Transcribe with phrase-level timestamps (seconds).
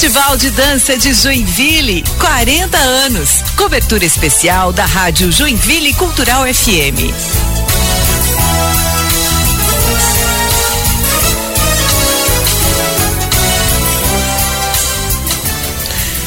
[0.00, 3.42] Festival de Dança de Joinville, 40 anos.
[3.54, 7.12] Cobertura especial da Rádio Joinville Cultural FM.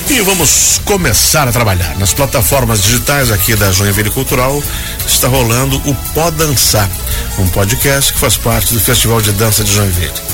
[0.07, 1.97] E vamos começar a trabalhar.
[1.97, 4.61] Nas plataformas digitais aqui da Joinville Cultural
[5.07, 6.87] está rolando o Pó Dançar,
[7.39, 10.32] um podcast que faz parte do Festival de Dança de Joinville.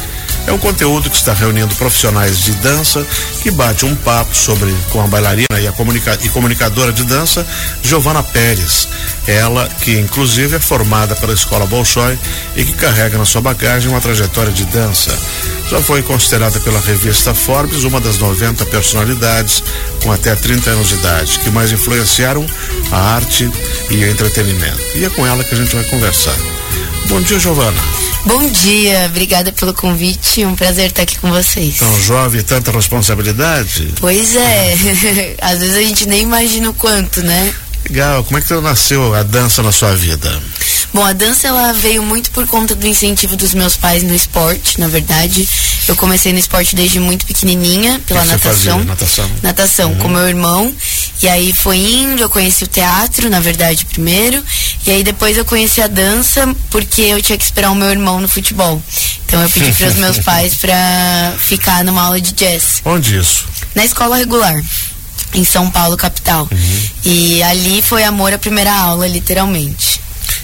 [0.50, 3.06] É um conteúdo que está reunindo profissionais de dança
[3.44, 7.46] que bate um papo sobre com a bailarina e a comunica, e comunicadora de dança
[7.84, 8.88] Giovana Pérez.
[9.28, 12.18] Ela que inclusive é formada pela Escola Bolshoi
[12.56, 15.16] e que carrega na sua bagagem uma trajetória de dança.
[15.70, 19.64] Já foi considerada pela revista Forbes uma das 90 personalidades
[20.02, 22.44] com até 30 anos de idade que mais influenciaram
[22.92, 23.48] a arte
[23.92, 24.82] e o entretenimento.
[24.96, 26.36] E é com ela que a gente vai conversar.
[27.08, 28.09] Bom dia, Giovana.
[28.26, 30.46] Bom dia, obrigada pelo convite.
[30.46, 31.78] Um prazer estar aqui com vocês.
[31.78, 33.94] Tão jovem, tanta responsabilidade.
[34.00, 34.76] Pois é,
[35.42, 37.54] às vezes a gente nem imagina o quanto, né?
[37.90, 38.24] Legal.
[38.26, 40.42] Como é que nasceu a dança na sua vida?
[40.94, 44.80] Bom, a dança ela veio muito por conta do incentivo dos meus pais no esporte,
[44.80, 45.48] na verdade.
[45.88, 48.84] Eu comecei no esporte desde muito pequenininha, pela natação.
[48.84, 49.30] Natação.
[49.42, 49.98] Natação, Uhum.
[50.00, 50.74] com meu irmão.
[51.22, 54.44] E aí foi indo, eu conheci o teatro, na verdade, primeiro.
[54.90, 58.20] E aí depois eu conheci a dança, porque eu tinha que esperar o meu irmão
[58.20, 58.82] no futebol.
[59.24, 63.46] Então eu pedi para os meus pais para ficar numa aula de jazz Onde isso?
[63.76, 64.60] na escola regular
[65.36, 66.50] em São Paulo capital
[67.06, 70.02] e ali foi amor à primeira aula literalmente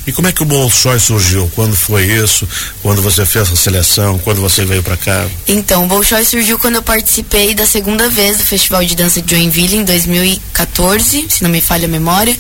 [0.08, 1.52] E como é que o Bolshoi surgiu?
[1.56, 2.48] Quando foi isso?
[2.82, 4.20] Quando você fez a seleção?
[4.20, 5.26] Quando você veio para cá?
[5.48, 9.36] então o Bolshoi surgiu quando eu participei da segunda vez do Festival de Dança de
[9.36, 12.36] Joinville em 2014 se não me falha a memória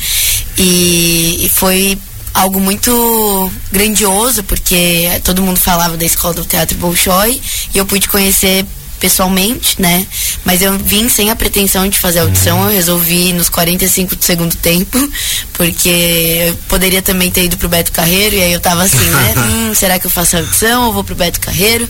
[0.57, 1.97] e, e foi
[2.33, 7.41] algo muito grandioso porque todo mundo falava da escola do teatro Bolshoi
[7.73, 8.65] e eu pude conhecer
[8.99, 10.05] pessoalmente, né?
[10.43, 14.55] Mas eu vim sem a pretensão de fazer audição, eu resolvi nos 45 do segundo
[14.55, 14.97] tempo,
[15.53, 15.89] porque
[16.47, 19.33] eu poderia também ter ido pro Beto Carreiro, e aí eu tava assim, né?
[19.45, 21.87] Hum, será que eu faço audição ou vou pro Beto Carreiro?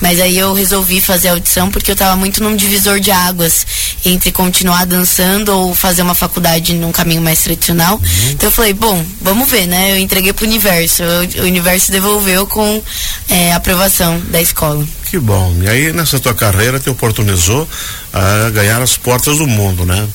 [0.00, 3.66] Mas aí eu resolvi fazer audição porque eu tava muito num divisor de águas
[4.04, 8.00] entre continuar dançando ou fazer uma faculdade num caminho mais tradicional.
[8.30, 9.92] Então eu falei, bom, vamos ver, né?
[9.92, 11.02] Eu entreguei pro universo,
[11.38, 12.82] o universo devolveu com
[13.28, 14.86] é, aprovação da escola.
[15.08, 15.54] Que bom.
[15.62, 17.68] E aí, nessa tua carreira, te oportunizou
[18.12, 20.06] a ganhar as portas do mundo, né?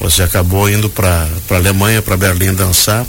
[0.00, 3.06] Você acabou indo para a Alemanha, para Berlim dançar.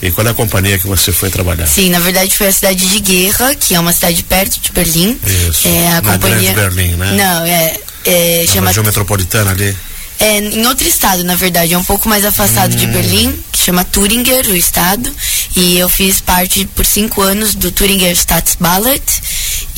[0.00, 1.66] E qual é a companhia que você foi trabalhar?
[1.66, 5.18] Sim, na verdade foi a cidade de Guerra, que é uma cidade perto de Berlim.
[5.26, 5.66] Isso.
[5.66, 6.52] É a Na companhia.
[6.52, 7.12] Grande Berlim, né?
[7.16, 7.76] Não, é.
[8.06, 9.76] é Na chama região metropolitana ali.
[10.20, 13.84] é em outro estado, na verdade, é um pouco mais afastado de Berlim, que chama
[13.84, 15.12] Thüringer, o estado.
[15.56, 19.02] E eu fiz parte por cinco anos do Thüringer Staatsballet,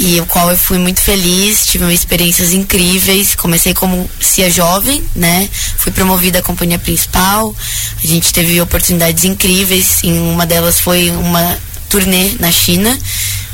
[0.03, 3.35] e o qual eu fui muito feliz, tive experiências incríveis.
[3.35, 5.47] Comecei como Cia Jovem, né?
[5.77, 7.55] Fui promovida à companhia principal.
[8.03, 10.03] A gente teve oportunidades incríveis.
[10.03, 11.59] Em uma delas foi uma
[11.91, 12.99] turnê na China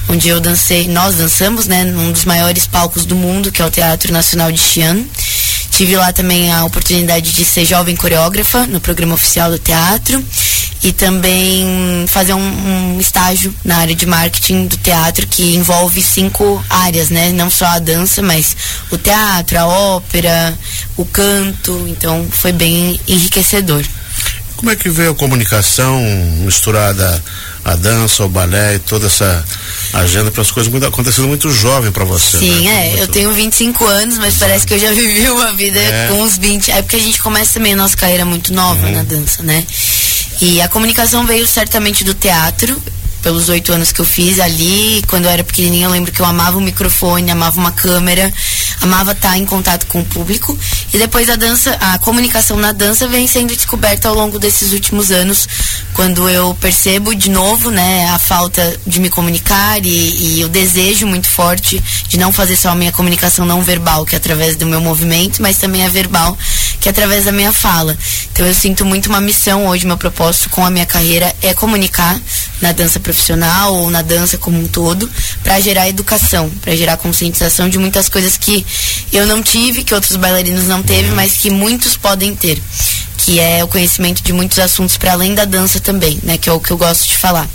[0.09, 3.71] onde eu dancei, nós dançamos, né, num dos maiores palcos do mundo, que é o
[3.73, 5.05] Teatro Nacional de Xi'an.
[5.73, 10.25] Tive lá também a oportunidade de ser jovem coreógrafa no programa oficial do teatro
[10.82, 16.62] e também fazer um, um estágio na área de marketing do teatro que envolve cinco
[16.70, 17.32] áreas, né?
[17.32, 18.56] Não só a dança, mas
[18.91, 20.56] o teatro, a ópera,
[20.97, 21.87] o canto.
[21.88, 23.84] Então foi bem enriquecedor.
[24.56, 26.00] Como é que veio a comunicação
[26.41, 27.22] misturada
[27.62, 29.44] à dança, ao balé e toda essa
[29.93, 32.38] agenda para as coisas muito, acontecendo muito jovem para você?
[32.38, 32.88] Sim, né?
[32.88, 32.93] é.
[32.94, 36.08] Eu Muito- tenho 25 anos, mas parece que eu já vivi uma vida É.
[36.08, 36.70] com uns 20.
[36.70, 39.62] É porque a gente começa também a nossa carreira muito nova na dança, né?
[40.41, 42.81] E a comunicação veio certamente do teatro.
[43.23, 46.27] Pelos oito anos que eu fiz ali, quando eu era pequenininha, eu lembro que eu
[46.27, 48.33] amava o microfone, amava uma câmera,
[48.81, 50.57] amava estar em contato com o público.
[50.95, 55.11] E depois a dança, a comunicação na dança vem sendo descoberta ao longo desses últimos
[55.11, 55.49] anos,
[55.93, 61.07] quando eu percebo de novo, né, a falta de me comunicar e, e o desejo
[61.07, 64.67] muito forte de não fazer só a minha comunicação não verbal, que é através do
[64.67, 66.39] meu movimento, mas também a verbal,
[66.81, 67.97] que é através da minha fala.
[68.37, 72.21] Então eu sinto muito uma missão hoje, meu propósito com a minha carreira é comunicar
[72.61, 75.11] na dança profissional ou na dança como um todo,
[75.43, 78.67] para gerar educação, para gerar conscientização de muitas coisas que
[79.11, 82.62] eu não tive, que outros bailarinos não teve, mas que muitos podem ter,
[83.17, 86.53] que é o conhecimento de muitos assuntos para além da dança também, né, que é
[86.53, 87.49] o que eu gosto de falar.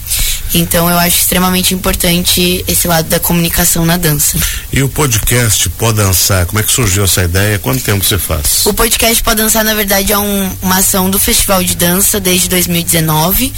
[0.54, 4.38] Então eu acho extremamente importante esse lado da comunicação na dança.
[4.72, 7.60] E o podcast Pode Dançar, como é que surgiu essa ideia?
[7.60, 8.66] Quanto tempo você faz?
[8.66, 12.50] O podcast Pode Dançar, na verdade, é um, uma ação do Festival de Dança desde
[12.50, 13.54] 2019.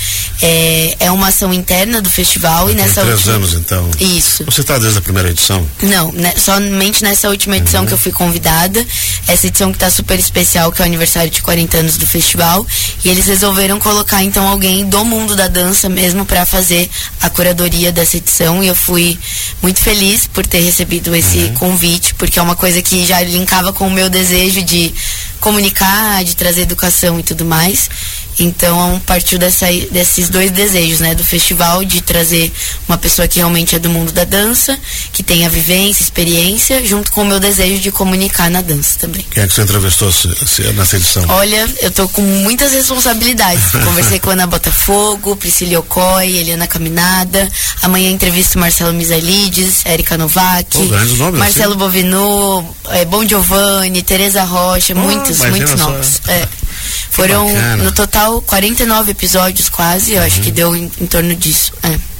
[0.45, 3.35] É, é uma ação interna do festival e nessa três última...
[3.35, 3.89] anos então.
[3.97, 4.43] Isso.
[4.43, 5.65] Você está desde a primeira edição?
[5.81, 7.87] Não, né, somente nessa última edição Uhum.
[7.87, 8.85] que eu fui convidada.
[9.25, 12.67] Essa edição que tá super especial, que é o aniversário de 40 anos do festival.
[13.05, 16.89] E eles resolveram colocar então alguém do mundo da dança mesmo para fazer
[17.21, 18.61] a curadoria dessa edição.
[18.61, 19.17] E eu fui
[19.61, 21.53] muito feliz por ter recebido esse Uhum.
[21.53, 24.93] convite, porque é uma coisa que já linkava com o meu desejo de
[25.39, 27.89] comunicar, de trazer educação e tudo mais.
[28.39, 31.15] Então partiu dessa, desses dois desejos, né?
[31.15, 32.51] Do festival de trazer
[32.87, 34.77] uma pessoa que realmente é do mundo da dança,
[35.11, 39.25] que tenha vivência, experiência, junto com o meu desejo de comunicar na dança também.
[39.29, 40.11] Quem é que você entrevistou
[40.75, 41.25] nessa edição?
[41.29, 43.71] Olha, eu tô com muitas responsabilidades.
[43.83, 47.49] Conversei com a Ana Botafogo, Priscila Ocoy, Eliana Caminada.
[47.81, 51.79] Amanhã entrevisto Marcelo Misalides, Érica Novak, nomes, Marcelo assim.
[51.79, 55.89] Bovinu, é, Bom Giovanni, Tereza Rocha, muitos, imagina muitos só.
[55.89, 56.21] nomes.
[56.27, 56.47] É.
[57.13, 57.77] Foram, bacana.
[57.77, 57.83] Uhum.
[57.83, 61.73] no total, 49 episódios quase, eu acho que deu em, em torno disso.
[61.83, 62.13] É.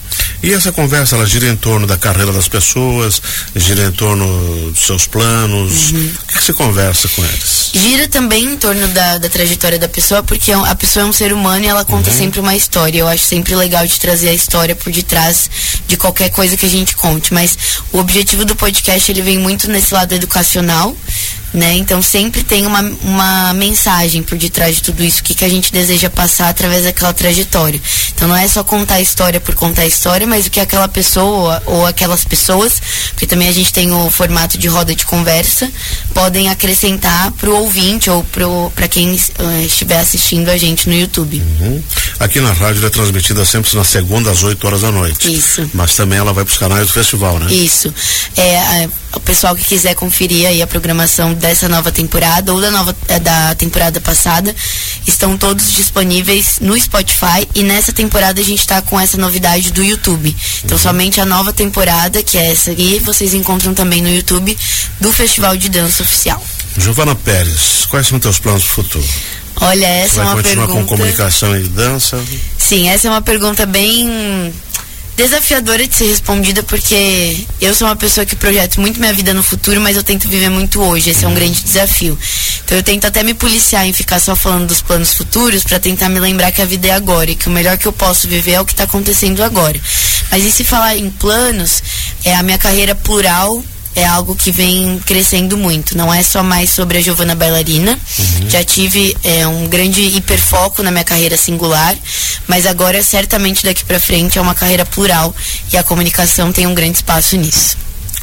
[0.43, 3.21] E essa conversa, ela gira em torno da carreira das pessoas,
[3.55, 5.91] gira em torno dos seus planos.
[5.91, 6.11] Uhum.
[6.23, 7.63] O que, que você conversa com eles?
[7.73, 11.11] gira também em torno da, da trajetória da pessoa, porque é a pessoa é um
[11.11, 12.99] ser humano e ela conta sempre uma história.
[12.99, 15.49] Eu acho sempre legal de trazer a história por detrás
[15.87, 17.33] de qualquer coisa que a gente conte.
[17.33, 17.57] Mas
[17.91, 20.95] o objetivo do podcast ele vem muito nesse lado educacional,
[21.53, 21.75] né?
[21.75, 25.49] Então sempre tem uma, uma mensagem por detrás de tudo isso, o que, que a
[25.49, 27.79] gente deseja passar através daquela trajetória.
[28.15, 30.87] Então não é só contar a história por contar a história, mas o que aquela
[30.87, 35.69] pessoa ou aquelas pessoas, porque também a gente tem o formato de roda de conversa,
[36.13, 38.25] podem acrescentar pro ouvinte ou
[38.73, 41.41] para quem eh, estiver assistindo a gente no YouTube.
[41.59, 41.83] Uhum.
[42.23, 45.29] Aqui na rádio ela é transmitida sempre na segunda às 8 horas da noite.
[45.33, 45.69] Isso.
[45.73, 47.53] Mas também ela vai para os canais do festival, né?
[47.53, 47.93] Isso.
[48.37, 52.71] É, a- o pessoal que quiser conferir aí a programação dessa nova temporada ou da
[52.71, 54.55] nova eh, da temporada passada,
[55.05, 59.83] estão todos disponíveis no Spotify e nessa temporada a gente está com essa novidade do
[59.83, 60.33] YouTube.
[60.63, 64.57] Então somente a nova temporada, que é essa aqui, vocês encontram também no YouTube
[65.01, 66.41] do Festival de Dança Oficial.
[66.77, 69.05] Giovana Pérez, quais são teus planos para o futuro?
[69.63, 70.95] Olha, essa é uma continuar com pergunta.
[70.95, 72.19] comunicação e dança?
[72.57, 74.53] Sim, essa é uma pergunta bem
[75.15, 79.43] desafiadora de ser respondida porque eu sou uma pessoa que projeto muito minha vida no
[79.43, 81.11] futuro, mas eu tento viver muito hoje.
[81.11, 82.17] Esse é um grande desafio.
[82.65, 86.09] Então eu tento até me policiar em ficar só falando dos planos futuros para tentar
[86.09, 88.53] me lembrar que a vida é agora e que o melhor que eu posso viver
[88.53, 89.79] é o que está acontecendo agora.
[90.31, 91.83] Mas e se falar em planos,
[92.25, 93.63] é a minha carreira plural
[93.95, 95.97] é algo que vem crescendo muito.
[95.97, 97.97] Não é só mais sobre a Giovana bailarina.
[98.49, 101.95] Já tive é, um grande hiperfoco na minha carreira singular,
[102.47, 105.35] mas agora certamente daqui para frente é uma carreira plural
[105.71, 107.77] e a comunicação tem um grande espaço nisso.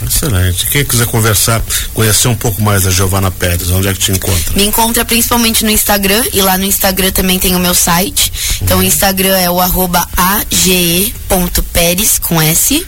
[0.07, 0.67] Excelente.
[0.67, 1.63] Quem quiser conversar,
[1.93, 4.55] conhecer um pouco mais da Giovana Pérez, onde é que te encontra?
[4.55, 8.33] Me encontra principalmente no Instagram e lá no Instagram também tem o meu site.
[8.63, 12.87] Então o Instagram é o arroba age.peres com S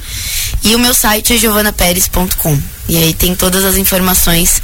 [0.64, 2.58] e o meu site é giovanaperes.com.
[2.88, 4.60] E aí tem todas as informações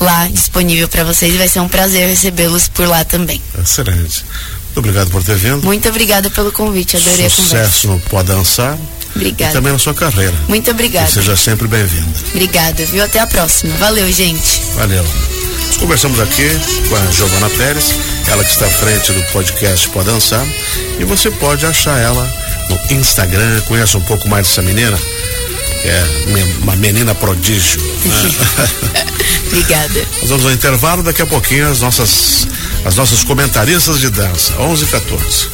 [0.00, 3.40] lá disponível para vocês e vai ser um prazer recebê-los por lá também.
[3.60, 4.24] Excelente.
[4.66, 5.62] Muito obrigado por ter vindo.
[5.62, 7.42] Muito obrigada pelo convite, adorei a conversa.
[7.42, 8.76] Sucesso no Pode Dançar
[9.14, 9.52] e Obrigada.
[9.52, 10.34] também na sua carreira.
[10.48, 11.06] Muito obrigada.
[11.06, 12.12] Que seja sempre bem-vinda.
[12.30, 13.04] Obrigada, viu?
[13.04, 13.74] Até a próxima.
[13.76, 14.62] Valeu, gente.
[14.74, 15.04] Valeu.
[15.66, 16.48] Nós conversamos aqui
[16.88, 17.94] com a Giovana Pérez,
[18.28, 20.46] ela que está à frente do podcast Pode Dançar,
[20.98, 22.30] e você pode achar ela
[22.68, 24.98] no Instagram, conhece um pouco mais dessa menina,
[25.84, 26.04] é
[26.62, 27.80] uma menina prodígio.
[27.80, 29.06] né?
[29.46, 30.08] Obrigada.
[30.20, 32.46] Nós vamos ao intervalo, daqui a pouquinho as nossas,
[32.84, 35.48] as nossas comentaristas de dança, 11 e 14.